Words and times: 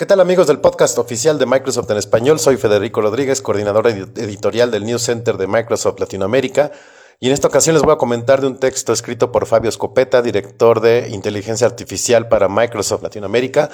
¿Qué 0.00 0.06
tal 0.06 0.20
amigos 0.20 0.46
del 0.46 0.60
podcast 0.60 0.96
oficial 0.96 1.38
de 1.38 1.44
Microsoft 1.44 1.90
en 1.90 1.98
español? 1.98 2.38
Soy 2.38 2.56
Federico 2.56 3.02
Rodríguez, 3.02 3.42
coordinador 3.42 3.86
editorial 3.86 4.70
del 4.70 4.86
News 4.86 5.02
Center 5.02 5.36
de 5.36 5.46
Microsoft 5.46 6.00
Latinoamérica. 6.00 6.72
Y 7.18 7.26
en 7.26 7.34
esta 7.34 7.48
ocasión 7.48 7.74
les 7.74 7.82
voy 7.82 7.92
a 7.92 7.98
comentar 7.98 8.40
de 8.40 8.46
un 8.46 8.56
texto 8.58 8.94
escrito 8.94 9.30
por 9.30 9.44
Fabio 9.44 9.70
Scopeta, 9.70 10.22
director 10.22 10.80
de 10.80 11.10
inteligencia 11.10 11.66
artificial 11.66 12.28
para 12.28 12.48
Microsoft 12.48 13.02
Latinoamérica, 13.02 13.68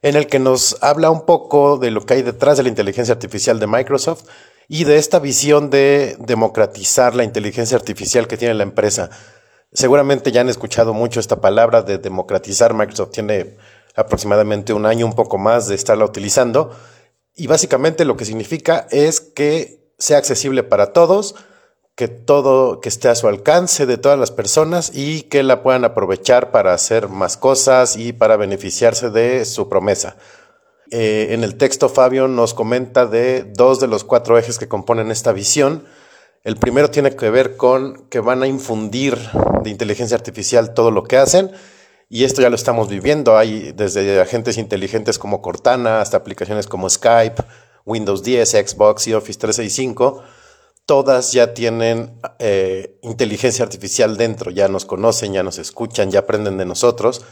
en 0.00 0.14
el 0.14 0.28
que 0.28 0.38
nos 0.38 0.80
habla 0.80 1.10
un 1.10 1.26
poco 1.26 1.76
de 1.76 1.90
lo 1.90 2.06
que 2.06 2.14
hay 2.14 2.22
detrás 2.22 2.56
de 2.56 2.62
la 2.62 2.68
inteligencia 2.68 3.12
artificial 3.12 3.58
de 3.58 3.66
Microsoft 3.66 4.26
y 4.68 4.84
de 4.84 4.98
esta 4.98 5.18
visión 5.18 5.70
de 5.70 6.16
democratizar 6.20 7.16
la 7.16 7.24
inteligencia 7.24 7.76
artificial 7.76 8.28
que 8.28 8.36
tiene 8.36 8.54
la 8.54 8.62
empresa. 8.62 9.10
Seguramente 9.72 10.30
ya 10.30 10.42
han 10.42 10.48
escuchado 10.48 10.94
mucho 10.94 11.18
esta 11.18 11.40
palabra 11.40 11.82
de 11.82 11.98
democratizar. 11.98 12.74
Microsoft 12.74 13.10
tiene 13.10 13.56
aproximadamente 13.96 14.72
un 14.72 14.86
año, 14.86 15.06
un 15.06 15.14
poco 15.14 15.38
más 15.38 15.68
de 15.68 15.74
estarla 15.74 16.04
utilizando. 16.04 16.70
Y 17.34 17.46
básicamente 17.46 18.04
lo 18.04 18.16
que 18.16 18.24
significa 18.24 18.86
es 18.90 19.20
que 19.20 19.84
sea 19.98 20.18
accesible 20.18 20.62
para 20.62 20.92
todos, 20.92 21.34
que 21.94 22.08
todo 22.08 22.80
que 22.80 22.88
esté 22.88 23.08
a 23.08 23.14
su 23.14 23.28
alcance 23.28 23.86
de 23.86 23.98
todas 23.98 24.18
las 24.18 24.32
personas 24.32 24.90
y 24.94 25.22
que 25.22 25.42
la 25.42 25.62
puedan 25.62 25.84
aprovechar 25.84 26.50
para 26.50 26.74
hacer 26.74 27.08
más 27.08 27.36
cosas 27.36 27.96
y 27.96 28.12
para 28.12 28.36
beneficiarse 28.36 29.10
de 29.10 29.44
su 29.44 29.68
promesa. 29.68 30.16
Eh, 30.90 31.28
en 31.30 31.44
el 31.44 31.56
texto 31.56 31.88
Fabio 31.88 32.28
nos 32.28 32.52
comenta 32.52 33.06
de 33.06 33.44
dos 33.44 33.80
de 33.80 33.86
los 33.86 34.04
cuatro 34.04 34.38
ejes 34.38 34.58
que 34.58 34.68
componen 34.68 35.10
esta 35.10 35.32
visión. 35.32 35.84
El 36.42 36.56
primero 36.56 36.90
tiene 36.90 37.14
que 37.16 37.30
ver 37.30 37.56
con 37.56 38.06
que 38.08 38.20
van 38.20 38.42
a 38.42 38.46
infundir 38.46 39.18
de 39.62 39.70
inteligencia 39.70 40.16
artificial 40.16 40.74
todo 40.74 40.90
lo 40.90 41.04
que 41.04 41.16
hacen 41.16 41.52
y 42.14 42.22
esto 42.22 42.42
ya 42.42 42.48
lo 42.48 42.54
estamos 42.54 42.88
viviendo. 42.88 43.36
Hay 43.36 43.72
desde 43.72 44.20
agentes 44.20 44.56
inteligentes 44.56 45.18
como 45.18 45.42
Cortana 45.42 46.00
hasta 46.00 46.16
aplicaciones 46.16 46.68
como 46.68 46.88
Skype, 46.88 47.42
Windows 47.84 48.22
10, 48.22 48.50
Xbox 48.50 49.08
y 49.08 49.14
Office 49.14 49.40
365. 49.40 50.22
Todas 50.86 51.32
ya 51.32 51.54
tienen 51.54 52.16
eh, 52.38 53.00
inteligencia 53.02 53.64
artificial 53.64 54.16
dentro, 54.16 54.52
ya 54.52 54.68
nos 54.68 54.84
conocen, 54.84 55.32
ya 55.32 55.42
nos 55.42 55.58
escuchan, 55.58 56.12
ya 56.12 56.20
aprenden 56.20 56.56
de 56.56 56.64
nosotros. 56.64 57.22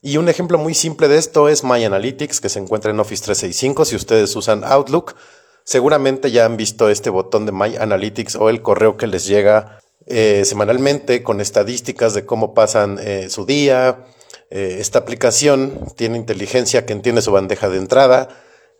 Y 0.00 0.16
un 0.16 0.28
ejemplo 0.28 0.58
muy 0.58 0.74
simple 0.74 1.08
de 1.08 1.18
esto 1.18 1.48
es 1.48 1.64
My 1.64 1.84
Analytics, 1.84 2.40
que 2.40 2.50
se 2.50 2.60
encuentra 2.60 2.92
en 2.92 3.00
Office 3.00 3.24
365. 3.24 3.84
Si 3.84 3.96
ustedes 3.96 4.36
usan 4.36 4.62
Outlook, 4.62 5.16
seguramente 5.64 6.30
ya 6.30 6.44
han 6.44 6.56
visto 6.56 6.88
este 6.88 7.10
botón 7.10 7.46
de 7.46 7.52
My 7.52 7.74
Analytics 7.74 8.36
o 8.36 8.48
el 8.48 8.62
correo 8.62 8.96
que 8.96 9.08
les 9.08 9.26
llega 9.26 9.80
eh, 10.06 10.44
semanalmente 10.44 11.24
con 11.24 11.40
estadísticas 11.40 12.14
de 12.14 12.24
cómo 12.24 12.54
pasan 12.54 13.00
eh, 13.02 13.28
su 13.28 13.44
día. 13.44 14.06
Eh, 14.50 14.78
esta 14.80 14.98
aplicación 14.98 15.86
tiene 15.96 16.18
inteligencia 16.18 16.84
que 16.84 16.92
entiende 16.92 17.22
su 17.22 17.30
bandeja 17.30 17.68
de 17.68 17.78
entrada, 17.78 18.28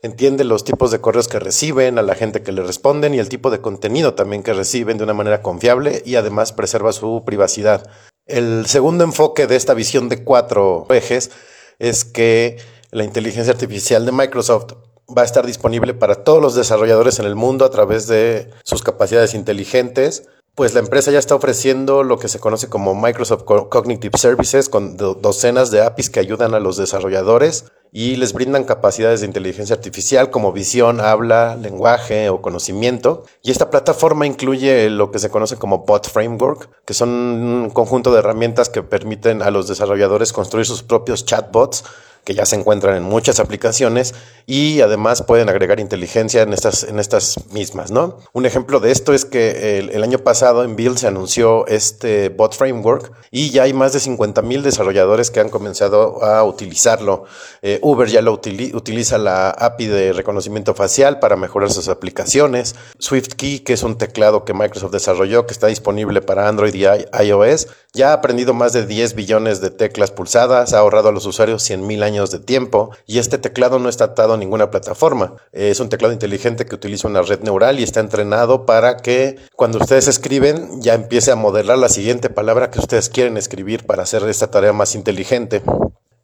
entiende 0.03 0.45
los 0.45 0.65
tipos 0.65 0.91
de 0.91 1.01
correos 1.01 1.29
que 1.29 1.39
reciben, 1.39 1.99
a 1.99 2.03
la 2.03 2.17
gente 2.17 2.43
que 2.43 2.53
le 2.53 2.63
responden 2.63 3.15
y 3.15 3.19
el 3.19 3.29
tipo 3.29 3.51
de 3.51 3.61
contenido 3.61 4.15
también 4.15 4.43
que 4.43 4.53
reciben 4.53 4.99
de 4.99 5.05
una 5.05 5.15
manera 5.15 5.43
confiable 5.43 6.03
y 6.05 6.17
además 6.17 6.53
preserva 6.53 6.93
su 6.93 7.23
privacidad. 7.25 7.89
El 8.27 8.67
segundo 8.67 9.05
enfoque 9.05 9.47
de 9.47 9.57
esta 9.57 9.75
visión 9.75 10.09
de 10.09 10.25
cuatro 10.25 10.87
ejes 10.91 11.31
es 11.79 12.05
que 12.05 12.59
la 12.91 13.05
inteligencia 13.05 13.53
artificial 13.53 14.05
de 14.05 14.13
Microsoft 14.13 14.73
va 15.17 15.23
a 15.23 15.25
estar 15.25 15.47
disponible 15.47 15.95
para 15.95 16.25
todos 16.25 16.43
los 16.43 16.55
desarrolladores 16.55 17.19
en 17.19 17.27
el 17.27 17.37
mundo 17.37 17.65
a 17.65 17.71
través 17.71 18.07
de 18.07 18.51
sus 18.65 18.83
capacidades 18.83 19.35
inteligentes, 19.35 20.29
pues 20.61 20.75
la 20.75 20.81
empresa 20.81 21.11
ya 21.11 21.19
está 21.19 21.35
ofreciendo 21.35 22.03
lo 22.03 22.19
que 22.19 22.29
se 22.29 22.39
conoce 22.39 22.69
como 22.69 22.95
Microsoft 22.95 23.45
Cognitive 23.45 24.19
Services 24.19 24.69
con 24.69 24.99
docenas 24.99 25.71
de 25.71 25.81
APIs 25.81 26.11
que 26.11 26.21
ayudan 26.21 26.53
a 26.53 26.61
los 26.61 26.77
desarrolladores 26.77 27.73
y 27.93 28.17
les 28.17 28.35
brindan 28.35 28.65
capacidades 28.65 29.21
de 29.21 29.27
inteligencia 29.27 29.75
artificial 29.75 30.29
como 30.29 30.53
visión, 30.53 31.01
habla, 31.01 31.57
lenguaje 31.57 32.29
o 32.29 32.43
conocimiento. 32.43 33.25
Y 33.43 33.53
esta 33.53 33.71
plataforma 33.71 34.27
incluye 34.27 34.91
lo 34.91 35.11
que 35.11 35.19
se 35.19 35.31
conoce 35.31 35.57
como 35.57 35.87
Bot 35.87 36.11
Framework, 36.11 36.69
que 36.85 36.93
son 36.93 37.09
un 37.09 37.71
conjunto 37.71 38.13
de 38.13 38.19
herramientas 38.19 38.69
que 38.69 38.83
permiten 38.83 39.41
a 39.41 39.51
los 39.51 39.67
desarrolladores 39.67 40.35
construir 40.35 40.67
sus 40.67 40.83
propios 40.83 41.25
chatbots 41.25 41.85
que 42.31 42.37
ya 42.37 42.47
se 42.47 42.55
encuentran 42.55 42.95
en 42.95 43.03
muchas 43.03 43.41
aplicaciones 43.41 44.15
y 44.47 44.83
además 44.83 45.23
pueden 45.23 45.49
agregar 45.49 45.81
inteligencia 45.81 46.43
en 46.43 46.53
estas, 46.53 46.85
en 46.85 47.01
estas 47.01 47.51
mismas, 47.51 47.91
¿no? 47.91 48.19
Un 48.33 48.47
ejemplo 48.47 48.79
de 48.79 48.93
esto 48.93 49.13
es 49.13 49.25
que 49.25 49.81
el, 49.81 50.01
año 50.05 50.19
pasado 50.19 50.63
en 50.63 50.77
Build 50.77 50.97
se 50.97 51.09
anunció 51.09 51.67
este 51.67 52.29
bot 52.29 52.55
framework 52.55 53.11
y 53.33 53.51
ya 53.51 53.65
hay 53.65 53.73
más 53.73 53.93
de 53.95 53.99
50 53.99 54.43
mil 54.43 54.63
desarrolladores 54.63 55.33
que 55.33 55.41
han 55.41 55.49
comenzado 55.49 56.23
a 56.23 56.45
utilizarlo. 56.45 57.25
Eh, 57.63 57.81
Uber 57.83 58.09
ya 58.09 58.23
lo 58.23 58.33
utiliza 58.33 59.19
la 59.19 59.51
API 59.51 59.87
de 59.89 60.13
reconocimiento 60.13 60.75
facial 60.75 61.19
para 61.19 61.35
mejorar 61.35 61.73
sus 61.73 61.89
aplicaciones. 61.89 62.77
SwiftKey, 63.01 63.61
que 63.61 63.73
es 63.73 63.83
un 63.83 63.99
teclado 63.99 64.45
que 64.45 64.55
Microsoft 64.55 64.93
desarrolló 64.93 65.47
que 65.47 65.53
está 65.53 65.67
disponible 65.67 66.23
para 66.23 66.47
Android 66.47 66.75
y 66.75 66.85
iOS, 66.85 67.67
ya 67.93 68.11
ha 68.11 68.13
aprendido 68.13 68.55
más 68.55 68.73
de 68.73 68.87
10 68.87 69.15
billones 69.17 69.61
de 69.61 69.71
teclas 69.71 70.13
pulsadas, 70.13 70.75
ha 70.75 70.79
ahorrado 70.79 71.09
a 71.09 71.13
los 71.13 71.27
usuarios 71.27 71.65
100 71.65 71.85
mil 71.85 72.05
años 72.05 72.20
de 72.29 72.41
tiempo 72.41 72.91
y 73.07 73.19
este 73.19 73.39
teclado 73.39 73.79
no 73.79 73.89
está 73.89 74.05
atado 74.05 74.35
a 74.35 74.37
ninguna 74.37 74.71
plataforma. 74.71 75.37
Es 75.53 75.81
un 75.81 75.89
teclado 75.89 76.13
inteligente 76.13 76.67
que 76.67 76.75
utiliza 76.75 77.09
una 77.09 77.23
red 77.23 77.41
neural 77.41 77.81
y 77.81 77.83
está 77.83 78.01
entrenado 78.01 78.67
para 78.67 78.99
que 78.99 79.39
cuando 79.57 79.79
ustedes 79.79 80.09
escriben 80.09 80.83
ya 80.83 80.93
empiece 80.93 81.31
a 81.31 81.37
modelar 81.37 81.79
la 81.79 81.89
siguiente 81.89 82.29
palabra 82.29 82.71
que 82.71 82.81
ustedes 82.81 83.09
quieren 83.09 83.39
escribir 83.39 83.87
para 83.87 84.03
hacer 84.03 84.23
esta 84.25 84.51
tarea 84.51 84.75
más 84.75 84.95
inteligente. 84.95 85.63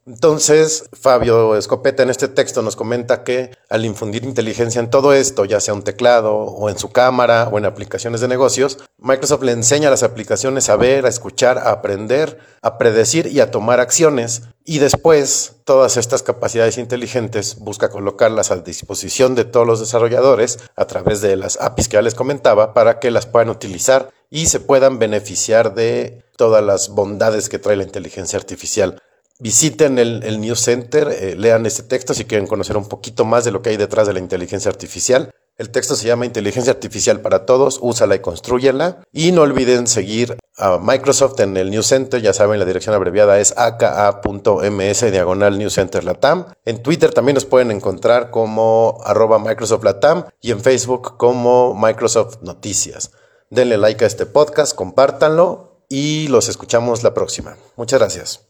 Entonces, 0.08 0.88
Fabio 0.92 1.56
Escopeta 1.56 2.04
en 2.04 2.10
este 2.10 2.28
texto 2.28 2.62
nos 2.62 2.76
comenta 2.76 3.24
que 3.24 3.50
al 3.68 3.84
infundir 3.84 4.24
inteligencia 4.24 4.78
en 4.80 4.88
todo 4.88 5.12
esto, 5.12 5.44
ya 5.44 5.58
sea 5.58 5.74
un 5.74 5.82
teclado 5.82 6.32
o 6.36 6.70
en 6.70 6.78
su 6.78 6.92
cámara 6.92 7.48
o 7.50 7.58
en 7.58 7.64
aplicaciones 7.64 8.20
de 8.20 8.28
negocios, 8.28 8.78
Microsoft 8.98 9.42
le 9.42 9.50
enseña 9.50 9.88
a 9.88 9.90
las 9.90 10.04
aplicaciones 10.04 10.68
a 10.68 10.76
ver, 10.76 11.06
a 11.06 11.08
escuchar, 11.08 11.58
a 11.58 11.72
aprender, 11.72 12.38
a 12.62 12.78
predecir 12.78 13.26
y 13.26 13.40
a 13.40 13.50
tomar 13.50 13.80
acciones. 13.80 14.42
Y 14.64 14.78
después, 14.78 15.55
todas 15.66 15.96
estas 15.96 16.22
capacidades 16.22 16.78
inteligentes 16.78 17.58
busca 17.58 17.90
colocarlas 17.90 18.52
a 18.52 18.56
disposición 18.56 19.34
de 19.34 19.44
todos 19.44 19.66
los 19.66 19.80
desarrolladores 19.80 20.60
a 20.76 20.86
través 20.86 21.20
de 21.20 21.34
las 21.34 21.60
APIs 21.60 21.88
que 21.88 21.96
ya 21.96 22.02
les 22.02 22.14
comentaba 22.14 22.72
para 22.72 23.00
que 23.00 23.10
las 23.10 23.26
puedan 23.26 23.50
utilizar 23.50 24.10
y 24.30 24.46
se 24.46 24.60
puedan 24.60 25.00
beneficiar 25.00 25.74
de 25.74 26.24
todas 26.36 26.62
las 26.62 26.90
bondades 26.90 27.48
que 27.48 27.58
trae 27.58 27.76
la 27.76 27.82
inteligencia 27.82 28.38
artificial. 28.38 29.02
Visiten 29.40 29.98
el, 29.98 30.40
News 30.40 30.60
Center, 30.60 31.08
eh, 31.08 31.34
lean 31.36 31.66
este 31.66 31.82
texto 31.82 32.14
si 32.14 32.26
quieren 32.26 32.46
conocer 32.46 32.76
un 32.76 32.88
poquito 32.88 33.24
más 33.24 33.44
de 33.44 33.50
lo 33.50 33.60
que 33.60 33.70
hay 33.70 33.76
detrás 33.76 34.06
de 34.06 34.12
la 34.12 34.20
inteligencia 34.20 34.70
artificial. 34.70 35.32
El 35.58 35.70
texto 35.70 35.96
se 35.96 36.06
llama 36.06 36.26
Inteligencia 36.26 36.70
Artificial 36.70 37.20
para 37.20 37.46
Todos, 37.46 37.78
úsala 37.80 38.14
y 38.14 38.18
construyela. 38.18 39.02
Y 39.10 39.32
no 39.32 39.40
olviden 39.40 39.86
seguir 39.86 40.36
a 40.58 40.76
Microsoft 40.78 41.40
en 41.40 41.56
el 41.56 41.70
News 41.70 41.86
Center, 41.86 42.20
ya 42.20 42.34
saben, 42.34 42.58
la 42.58 42.66
dirección 42.66 42.94
abreviada 42.94 43.38
es 43.40 43.54
aka.ms 43.56 45.10
diagonal 45.10 45.58
News 45.58 45.74
Center 45.74 46.04
Latam. 46.04 46.46
En 46.66 46.82
Twitter 46.82 47.12
también 47.14 47.34
nos 47.34 47.46
pueden 47.46 47.70
encontrar 47.70 48.30
como 48.30 48.98
arroba 49.04 49.38
Microsoft 49.38 49.84
Latam 49.84 50.26
y 50.42 50.50
en 50.50 50.60
Facebook 50.60 51.16
como 51.16 51.74
Microsoft 51.74 52.42
Noticias. 52.42 53.12
Denle 53.48 53.78
like 53.78 54.04
a 54.04 54.08
este 54.08 54.26
podcast, 54.26 54.74
compártanlo 54.74 55.84
y 55.88 56.28
los 56.28 56.48
escuchamos 56.48 57.02
la 57.02 57.14
próxima. 57.14 57.56
Muchas 57.76 57.98
gracias. 57.98 58.40